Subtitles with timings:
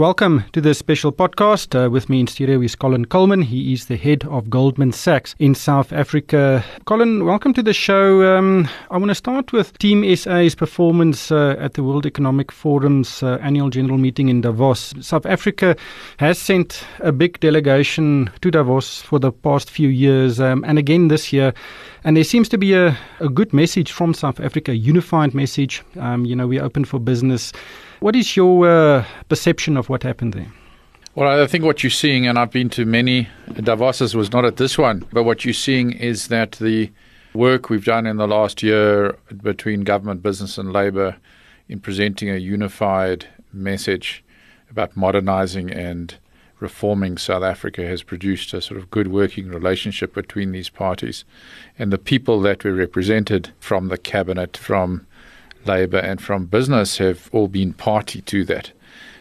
[0.00, 1.78] Welcome to this special podcast.
[1.78, 3.42] Uh, with me in studio is Colin Coleman.
[3.42, 6.64] He is the head of Goldman Sachs in South Africa.
[6.86, 8.34] Colin, welcome to the show.
[8.34, 13.22] Um, I want to start with Team SA's performance uh, at the World Economic Forum's
[13.22, 14.94] uh, annual general meeting in Davos.
[15.02, 15.76] South Africa
[16.16, 21.08] has sent a big delegation to Davos for the past few years, um, and again
[21.08, 21.52] this year.
[22.04, 25.82] And there seems to be a, a good message from South Africa, a unified message.
[25.98, 27.52] Um, you know, we're open for business.
[28.00, 30.50] What is your uh, perception of what happened there?
[31.14, 34.56] Well, I think what you're seeing, and I've been to many Davoses, was not at
[34.56, 36.90] this one, but what you're seeing is that the
[37.34, 41.16] work we've done in the last year between government, business, and labour
[41.68, 44.24] in presenting a unified message
[44.70, 46.14] about modernising and
[46.58, 51.24] reforming South Africa has produced a sort of good working relationship between these parties.
[51.78, 55.06] And the people that were represented from the cabinet, from
[55.66, 58.72] Labour and from business have all been party to that.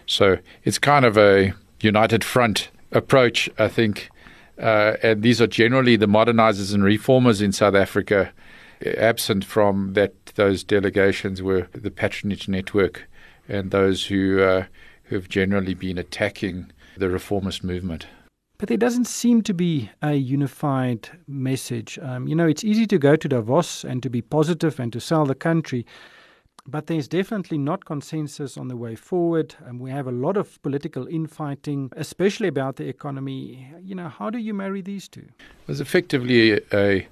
[0.05, 4.09] So it's kind of a united front approach, I think.
[4.57, 8.31] Uh, and these are generally the modernizers and reformers in South Africa.
[8.85, 13.07] Absent from that, those delegations were the patronage network
[13.47, 14.65] and those who uh,
[15.03, 18.05] who have generally been attacking the reformist movement.
[18.59, 21.97] But there doesn't seem to be a unified message.
[22.01, 24.99] Um, you know, it's easy to go to Davos and to be positive and to
[24.99, 25.85] sell the country.
[26.65, 29.55] But there's definitely not consensus on the way forward.
[29.65, 33.73] And we have a lot of political infighting, especially about the economy.
[33.81, 35.27] You know, how do you marry these two?
[35.65, 37.07] There's effectively a,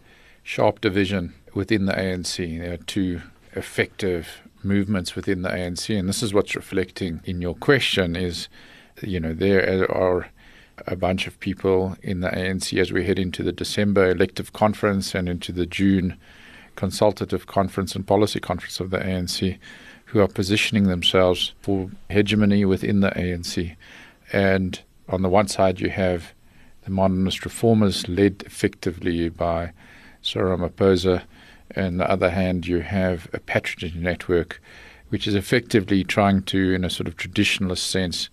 [0.48, 2.58] sharp division within the ANC.
[2.58, 3.22] There are two
[3.53, 8.48] effective movements within the ANC, and this is what's reflecting in your question is,
[9.02, 10.30] you know, there are
[10.88, 15.14] a bunch of people in the ANC as we head into the December elective conference
[15.14, 16.18] and into the June
[16.78, 19.58] consultative conference and policy conference of the ANC
[20.06, 23.75] who are positioning themselves for hegemony within the ANC.
[24.31, 26.34] And on the one side, you have
[26.86, 29.73] the modernist reformers led effectively by
[30.22, 31.23] Cyril Ramaphosa.
[31.72, 34.62] And on the other hand, you have a patronage network
[35.09, 38.29] which is effectively trying to, in a sort of traditionalist sense,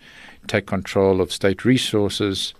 [0.46, 2.54] take control of state resources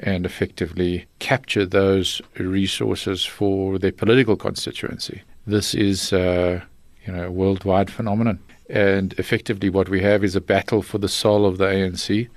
[0.00, 5.22] and effectively capture those resources for their political constituency.
[5.48, 6.60] This is, uh,
[7.06, 8.38] you know, a worldwide phenomenon.
[8.68, 12.28] And effectively, what we have is a battle for the soul of the ANC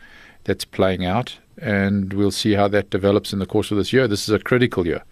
[0.45, 4.07] that's playing out, and we'll see how that develops in the course of this year.
[4.07, 5.03] This is a critical year,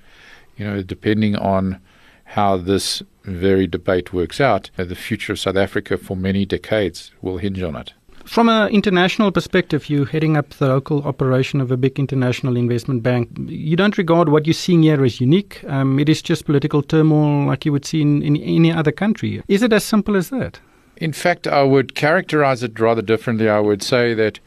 [0.56, 1.82] you know, depending on
[2.24, 4.72] how this very debate works out.
[4.78, 7.92] The future of South Africa for many decades will hinge on it.
[8.29, 13.01] From an international perspective, you're heading up the local operation of a big international investment
[13.01, 13.28] bank.
[13.47, 15.63] You don't regard what you're seeing here as unique.
[15.63, 19.41] Um, it is just political turmoil like you would see in, in any other country.
[19.47, 20.59] Is it as simple as that?
[20.97, 23.50] In fact, I would characterize it rather differently.
[23.50, 24.40] I would say that,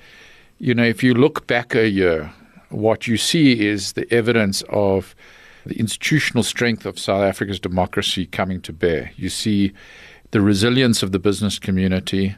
[0.61, 2.33] you know, if you look back a year,
[2.69, 5.17] what you see is the evidence of
[5.67, 9.11] the institutional strength of South Africa's democracy coming to bear.
[9.17, 9.73] You see
[10.31, 12.37] the resilience of the business community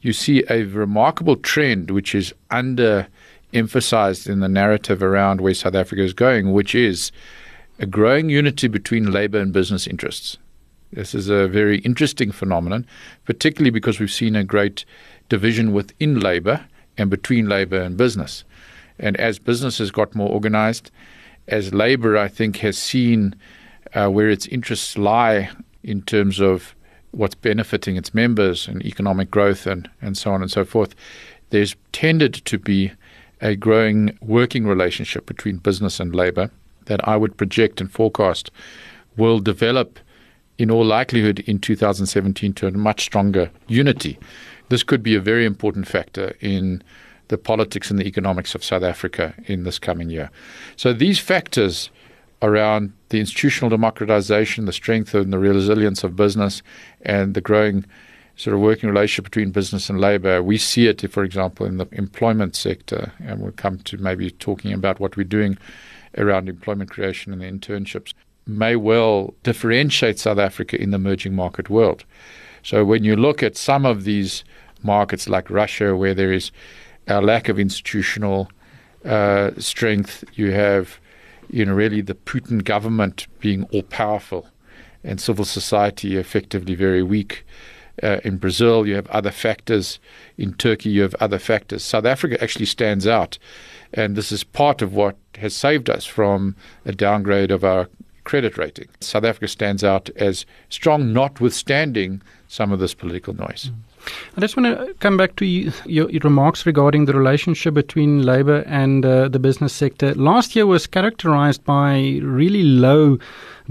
[0.00, 3.08] you see a remarkable trend which is under
[3.52, 7.10] emphasized in the narrative around where South Africa is going, which is
[7.78, 10.38] a growing unity between labor and business interests.
[10.92, 12.86] This is a very interesting phenomenon,
[13.24, 14.84] particularly because we've seen a great
[15.28, 16.66] division within labor
[16.98, 18.44] and between labor and business.
[18.98, 20.90] And as business has got more organized,
[21.48, 23.34] as labor, I think, has seen
[23.94, 25.50] uh, where its interests lie
[25.82, 26.74] in terms of
[27.12, 30.94] what's benefiting its members and economic growth and, and so on and so forth,
[31.50, 32.92] there's tended to be
[33.40, 36.50] a growing working relationship between business and labor
[36.86, 38.50] that I would project and forecast
[39.16, 39.98] will develop
[40.58, 44.18] in all likelihood in 2017 to a much stronger unity.
[44.68, 46.82] This could be a very important factor in
[47.28, 50.30] the politics and the economics of South Africa in this coming year.
[50.76, 51.90] So these factors
[52.42, 56.62] around the institutional democratization, the strength and the resilience of business,
[57.02, 57.84] and the growing
[58.36, 60.42] sort of working relationship between business and labor.
[60.42, 64.72] We see it, for example, in the employment sector, and we'll come to maybe talking
[64.72, 65.58] about what we're doing
[66.16, 68.14] around employment creation and the internships,
[68.46, 72.04] may well differentiate South Africa in the emerging market world.
[72.62, 74.44] So when you look at some of these
[74.82, 76.50] markets like Russia, where there is
[77.06, 78.50] a lack of institutional
[79.04, 80.98] uh, strength, you have
[81.50, 84.46] you know, really the Putin government being all powerful
[85.02, 87.44] and civil society effectively very weak.
[88.02, 89.98] Uh, in Brazil, you have other factors.
[90.38, 91.82] In Turkey, you have other factors.
[91.82, 93.38] South Africa actually stands out.
[93.92, 97.88] And this is part of what has saved us from a downgrade of our
[98.24, 98.88] credit rating.
[99.00, 103.70] South Africa stands out as strong, notwithstanding some of this political noise.
[104.36, 108.22] I just want to come back to you, your, your, remarks regarding the relationship between
[108.22, 110.14] labor and uh, the business sector.
[110.14, 113.18] Last year was characterized by really low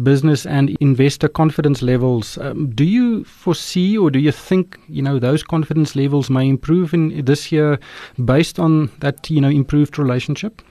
[0.04, 2.38] business and investor confidence levels.
[2.38, 6.94] Um, do you foresee or do you think you know those confidence levels may improve
[6.94, 7.80] in this year
[8.24, 10.62] based on that you know improved relationship?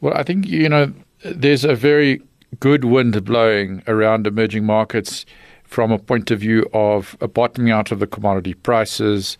[0.00, 0.92] Well, I think you know
[1.24, 2.22] there's a very
[2.60, 5.24] good wind blowing around emerging markets
[5.64, 9.36] from a point of view of a bottoming out of the commodity prices.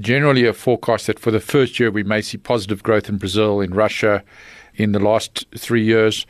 [0.00, 3.60] Generally, a forecast that for the first year we may see positive growth in Brazil,
[3.60, 4.24] in Russia,
[4.74, 6.26] in the last three years.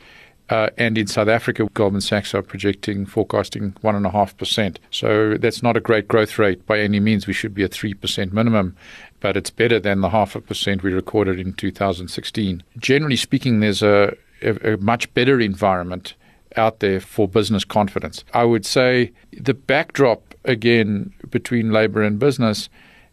[0.49, 4.77] Uh, and in South Africa, Goldman Sachs are projecting, forecasting 1.5%.
[4.91, 7.27] So that's not a great growth rate by any means.
[7.27, 8.77] We should be at 3% minimum,
[9.19, 12.63] but it's better than the half a percent we recorded in 2016.
[12.77, 16.13] Generally speaking, there's a, a, a much better environment
[16.55, 18.23] out there for business confidence.
[18.33, 22.69] I would say the backdrop, again, between labor and business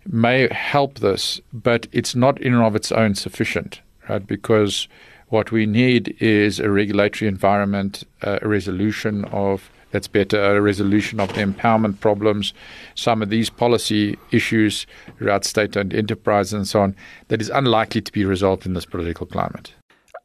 [0.07, 4.25] may help this, but it's not in and of its own sufficient, right?
[4.27, 4.89] Because
[5.29, 11.21] what we need is a regulatory environment, uh, a resolution of that's better, a resolution
[11.21, 12.53] of the empowerment problems,
[12.97, 14.89] some of these policy issues
[15.21, 16.97] around state owned enterprise and so on,
[17.29, 19.73] that is unlikely to be resolved in this political climate.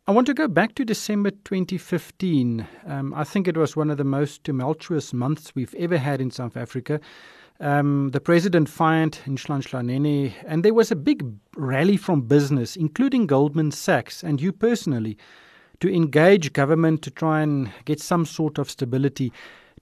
[0.09, 2.67] I want to go back to December 2015.
[2.87, 6.31] Um, I think it was one of the most tumultuous months we've ever had in
[6.31, 6.99] South Africa.
[7.59, 11.23] Um, the president fired Nhlanhla and there was a big
[11.55, 15.15] rally from business, including Goldman Sachs and you personally,
[15.79, 19.31] to engage government to try and get some sort of stability.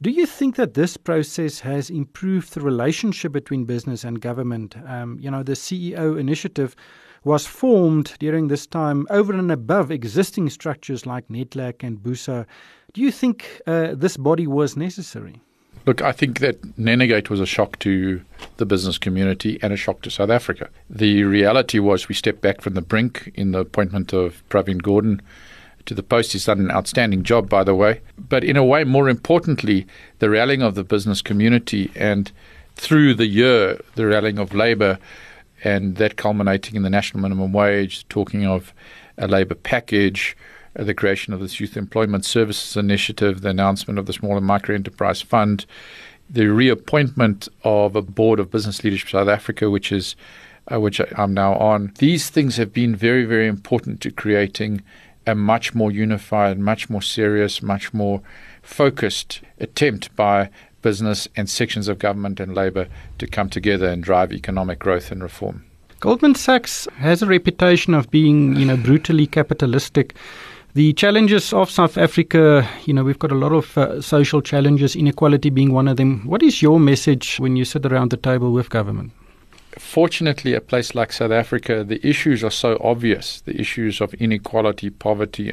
[0.01, 4.75] Do you think that this process has improved the relationship between business and government?
[4.85, 6.75] Um, you know, the CEO initiative
[7.23, 12.45] was formed during this time over and above existing structures like Nedlac and BUSA.
[12.93, 15.41] Do you think uh, this body was necessary?
[15.85, 18.21] Look, I think that Nenegate was a shock to
[18.57, 20.69] the business community and a shock to South Africa.
[20.89, 25.21] The reality was we stepped back from the brink in the appointment of Pravin Gordhan
[25.85, 26.33] to the post.
[26.33, 28.01] He's done an outstanding job, by the way.
[28.17, 29.87] But in a way, more importantly,
[30.19, 32.33] the rallying of the business community and
[32.75, 34.99] through the year, the rallying of labour
[35.63, 38.74] and that culminating in the national minimum wage, talking of
[39.18, 40.38] a labour package,
[40.77, 44.45] uh, the creation of this Youth Employment Services Initiative, the announcement of the Small and
[44.45, 45.65] Micro Enterprise Fund,
[46.30, 50.15] the reappointment of a board of business leadership South Africa, which is
[50.71, 51.94] uh, which I'm now on.
[51.98, 54.83] These things have been very, very important to creating
[55.25, 58.21] a much more unified, much more serious, much more
[58.62, 60.50] focused attempt by
[60.89, 62.88] business and sections of government and labor
[63.19, 65.66] to come together and drive economic growth and reform.
[66.00, 70.16] Goldman Sachs has a reputation of being, you know, brutally capitalistic.
[70.75, 74.95] The challenges of South Africa, you know, we've got a lot of uh, social challenges,
[74.95, 76.25] inequality being one of them.
[76.25, 79.12] What is your message when you sit around the table with government?
[79.78, 84.89] Fortunately, a place like South Africa, the issues are so obvious the issues of inequality,
[84.89, 85.51] poverty,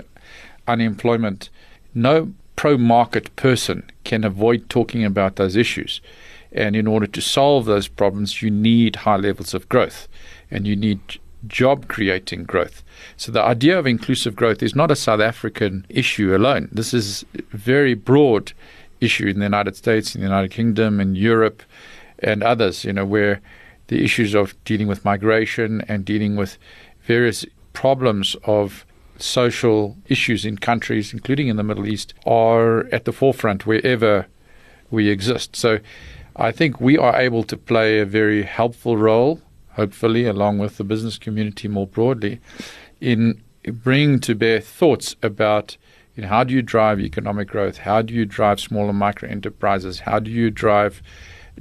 [0.68, 1.50] unemployment.
[1.92, 6.00] No pro market person can avoid talking about those issues.
[6.52, 10.06] And in order to solve those problems, you need high levels of growth
[10.50, 11.00] and you need
[11.46, 12.82] job creating growth.
[13.16, 16.68] So the idea of inclusive growth is not a South African issue alone.
[16.72, 18.52] This is a very broad
[19.00, 21.62] issue in the United States, in the United Kingdom, in Europe,
[22.20, 23.40] and others, you know, where
[23.88, 26.56] the issues of dealing with migration and dealing with
[27.02, 28.86] various problems of
[29.18, 34.26] social issues in countries, including in the Middle East, are at the forefront wherever
[34.90, 35.56] we exist.
[35.56, 35.78] So
[36.36, 39.40] I think we are able to play a very helpful role,
[39.70, 42.40] hopefully, along with the business community more broadly,
[43.00, 45.76] in bringing to bear thoughts about
[46.14, 47.78] you know, how do you drive economic growth?
[47.78, 50.00] How do you drive small and micro enterprises?
[50.00, 51.02] How do you drive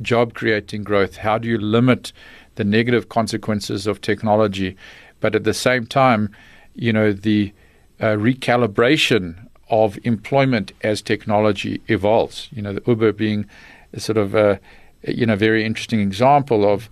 [0.02, 1.18] job creating growth?
[1.18, 2.14] How do you limit
[2.56, 4.78] the negative consequences of technology?
[5.20, 6.30] But at the same time,
[6.76, 7.54] you know, the
[8.00, 12.50] uh, recalibration of employment as technology evolves.
[12.52, 13.46] You know, the Uber being
[13.94, 14.60] a sort of a,
[15.08, 16.90] you know, very interesting example of,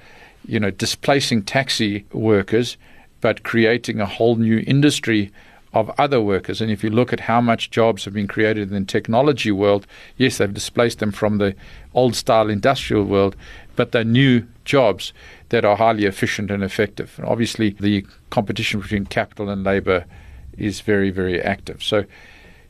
[0.48, 2.78] you know, displacing taxi workers,
[3.20, 5.32] but creating a whole new industry
[5.74, 6.62] of other workers.
[6.62, 9.88] And if you look at how much jobs have been created in the technology world,
[10.18, 11.56] yes, they've displaced them from the
[11.94, 13.36] old style industrial world,
[13.76, 15.12] but they're new jobs
[15.50, 17.10] that are highly efficient and effective.
[17.18, 20.06] And obviously, the competition between capital and labor
[20.58, 21.84] is very, very active.
[21.84, 22.06] So,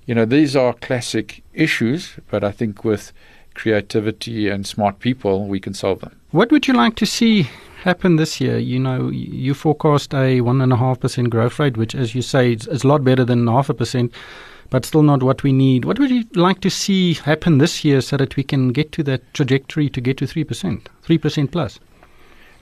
[0.08, 3.14] you know, these are classic issues, but I think with
[3.54, 6.20] creativity and smart people, we can solve them.
[6.32, 7.50] What would you like to see
[7.84, 8.58] happen this year?
[8.58, 13.04] You know, you forecast a 1.5% growth rate, which, as you say, is, a lot
[13.04, 14.12] better than half a percent
[14.72, 15.84] but still not what we need.
[15.84, 19.04] What would you like to see happen this year so that we can get to
[19.04, 21.80] that trajectory to get to 3%, 3% plus?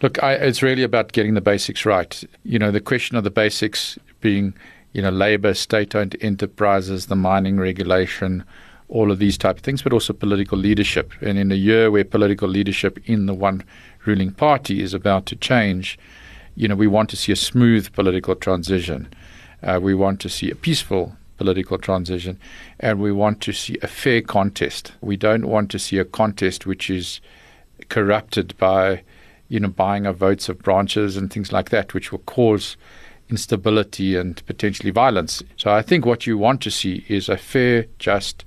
[0.01, 2.23] Look, I, it's really about getting the basics right.
[2.43, 4.53] You know, the question of the basics being,
[4.93, 8.45] you know, labor, state-owned enterprises, the mining regulation,
[8.87, 11.11] all of these type of things, but also political leadership.
[11.21, 13.63] And in a year where political leadership in the one
[14.05, 15.99] ruling party is about to change,
[16.55, 19.11] you know, we want to see a smooth political transition.
[19.61, 22.39] Uh, we want to see a peaceful political transition,
[22.79, 24.93] and we want to see a fair contest.
[25.01, 27.21] We don't want to see a contest which is
[27.89, 29.03] corrupted by,
[29.49, 32.77] you know, buying of votes of branches and things like that, which will cause
[33.29, 35.43] instability and potentially violence.
[35.57, 38.45] So I think what you want to see is a fair, just,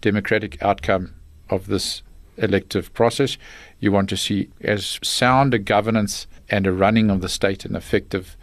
[0.00, 1.14] democratic outcome
[1.48, 2.02] of this
[2.36, 3.36] elective process.
[3.80, 7.76] You want to see as sound a governance and a running of the state and
[7.76, 8.36] effective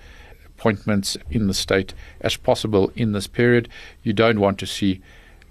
[0.46, 3.70] appointments in the state as possible in this period.
[4.04, 5.02] You don't want to see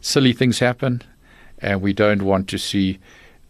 [0.00, 1.03] silly things happen,
[1.59, 2.99] and we don't want to see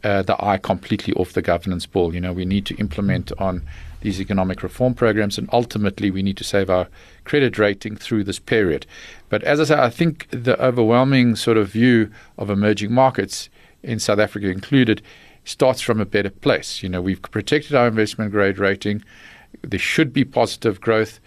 [0.05, 2.15] uh, the eye completely off the governance ball.
[2.15, 3.63] You know, we need to implement on
[4.01, 6.89] these economic reform programs, and ultimately, we need to save our
[7.25, 8.87] credit rating through this period.
[9.29, 13.49] But as I say, I think the overwhelming sort of view of emerging markets,
[13.83, 15.03] in South Africa included,
[15.45, 16.83] starts from a better place.
[16.83, 19.03] You know, we've protected our investment grade rating.
[19.63, 21.21] There should be positive growth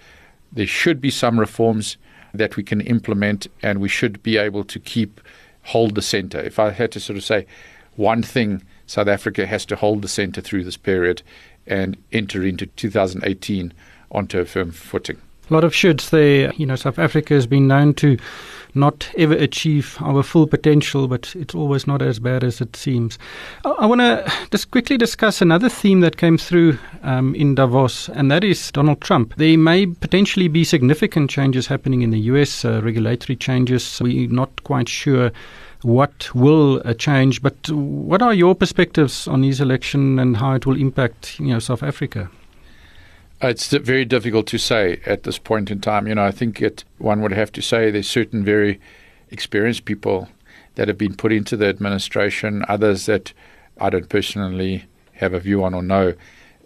[0.52, 1.98] there should be some reforms
[2.34, 5.22] that we can implement, and we should be able to keep
[5.66, 6.40] hold the centre.
[6.40, 7.46] If I had to sort of say
[7.96, 11.22] one thing, South Africa has to hold the centre through this period
[11.68, 13.74] and enter into 2018
[14.12, 15.22] onto a firm footing.
[15.52, 16.54] A lot of shoulds there.
[16.56, 18.18] You know, South Africa has been known to
[18.74, 23.20] not ever achieve our full potential, but it's always not as bad as it seems.
[23.66, 28.08] I, I want to just quickly discuss another theme that came through um, in Davos,
[28.08, 29.34] and that is Donald Trump.
[29.36, 34.00] There may potentially be significant changes happening in the US, uh, regulatory changes.
[34.02, 35.34] We're not quite sure
[35.82, 40.66] what will uh, change, but what are your perspectives on his election and how it
[40.66, 42.30] will impact, you know, South Africa?
[43.44, 46.08] Uh, it's very difficult to say at this point in time.
[46.08, 48.80] You know, I think it, one would have to say there's certain very
[49.32, 50.30] experienced people
[50.76, 53.34] that have been put into the administration, others that
[53.80, 56.14] I don't personally have a view on or know.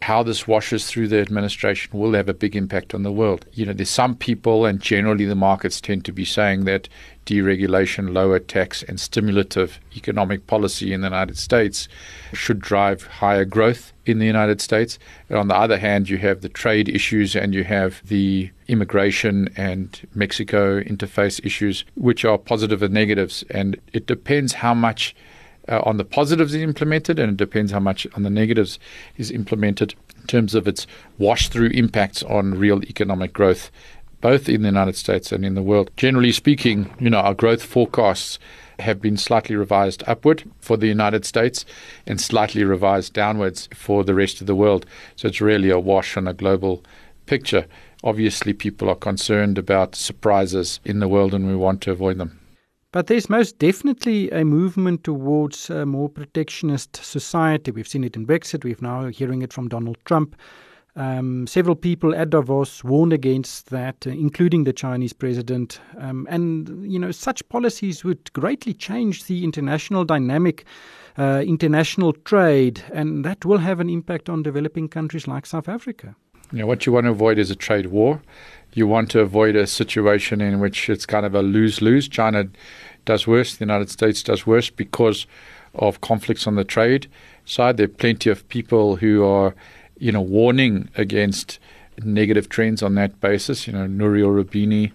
[0.02, 3.46] How this washes through the administration will have a big impact on the world.
[3.54, 6.90] You know, there's some people, and generally the markets tend to be saying that
[7.26, 11.88] deregulation, lower tax, and stimulative economic policy in the United States
[12.34, 15.00] should drive higher growth in the United States.
[15.30, 19.50] And on the other hand, you have the trade issues and you have the immigration
[19.56, 23.44] and Mexico interface issues, which are positive and negatives.
[23.50, 25.16] And it depends how much
[25.68, 28.78] uh, on the positives is implemented, and it depends how much on the negatives
[29.18, 30.86] is implemented in terms of its
[31.18, 33.72] wash through impacts on real economic growth
[34.26, 35.92] both in the United States and in the world.
[35.98, 38.40] Generally speaking, you know, our growth forecasts
[38.80, 41.64] have been slightly revised upward for the United States
[42.08, 44.84] and slightly revised downwards for the rest of the world.
[45.16, 46.84] So it's really a wash on a global
[47.28, 47.68] picture.
[48.04, 52.40] Obviously, people are concerned about surprises in the world and we want to avoid them.
[52.92, 57.70] But there's most definitely a movement towards a more protectionist society.
[57.70, 60.36] We've seen it in Brexit, we've now hearing it from Donald Trump.
[60.98, 65.80] Um, several people at Davos warned against that, uh, including the Chinese president.
[65.98, 70.64] Um, and, you know, such policies would greatly change the international dynamic,
[71.18, 76.16] uh, international trade, and that will have an impact on developing countries like South Africa.
[76.52, 78.22] Know, what you want to avoid is a trade war.
[78.74, 82.08] You want to avoid a situation in which it's kind of a lose lose.
[82.08, 82.48] China
[83.04, 85.28] does worse, the United States does worse because
[85.74, 87.08] of conflicts on the trade
[87.46, 87.78] side.
[87.78, 89.54] There are plenty of people who are
[89.98, 91.60] you know, warning against
[92.04, 93.68] negative trends on that basis.
[93.68, 94.92] You know, Nouriel Roubini,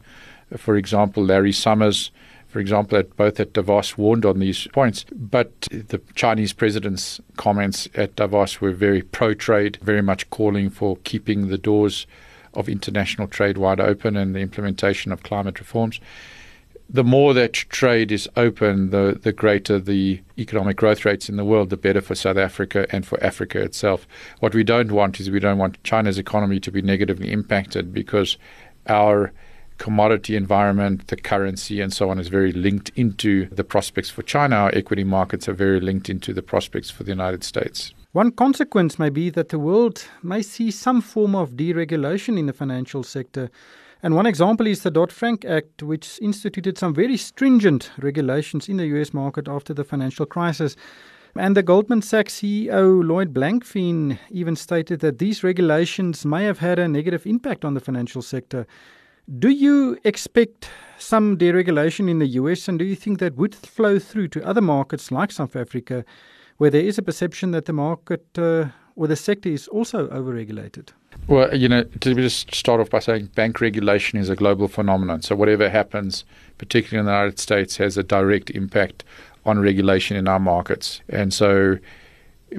[0.57, 2.11] for example, Larry Summers,
[2.49, 5.04] for example, at both at Davos warned on these points.
[5.12, 10.97] But the Chinese president's comments at Davos were very pro trade, very much calling for
[11.04, 12.07] keeping the doors
[12.54, 16.00] of international trade wide open and the implementation of climate reforms
[16.92, 21.44] the more that trade is open, the, the greater the economic growth rates in the
[21.44, 24.09] world, the better for South Africa and for Africa itself.
[24.40, 28.38] What we don't want is we don't want China's economy to be negatively impacted because
[28.88, 29.32] our
[29.78, 34.56] commodity environment, the currency, and so on is very linked into the prospects for China.
[34.56, 37.94] Our equity markets are very linked into the prospects for the United States.
[38.12, 42.52] One consequence may be that the world may see some form of deregulation in the
[42.52, 43.49] financial sector.
[44.02, 48.78] And one example is the Dodd Frank Act, which instituted some very stringent regulations in
[48.78, 50.75] the US market after the financial crisis.
[51.37, 56.78] And the Goldman Sachs CEO Lloyd Blankfein even stated that these regulations may have had
[56.78, 58.66] a negative impact on the financial sector.
[59.38, 63.99] Do you expect some deregulation in the US, and do you think that would flow
[63.99, 66.04] through to other markets like South Africa,
[66.57, 70.88] where there is a perception that the market uh, or the sector is also overregulated?
[71.27, 75.23] Well, you know, to just start off by saying bank regulation is a global phenomenon.
[75.23, 76.25] So whatever happens,
[76.59, 79.05] particularly in the United States, has a direct impact
[79.47, 81.00] on regulation in our markets.
[81.09, 81.79] And so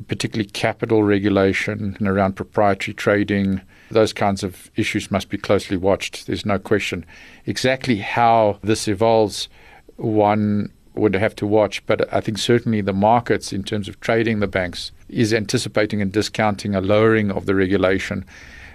[0.08, 6.28] particularly capital regulation and around proprietary trading, those kinds of issues must be closely watched.
[6.28, 7.06] There's no question.
[7.46, 9.50] Exactly how this evolves,
[9.98, 14.40] one would have to watch, but I think certainly the markets, in terms of trading
[14.40, 18.26] the banks, is anticipating and discounting a lowering of the regulation,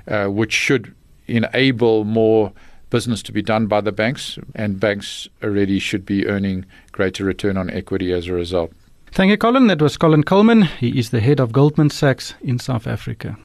[0.08, 0.94] uh, which should
[1.26, 2.52] enable more
[2.90, 7.56] business to be done by the banks, and banks already should be earning greater return
[7.56, 8.72] on equity as a result.
[9.12, 9.66] Thank you, Colin.
[9.66, 10.62] That was Colin Coleman.
[10.62, 13.36] He is the head of Goldman Sachs in South Africa.